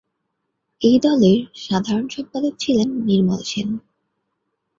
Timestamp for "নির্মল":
3.05-3.41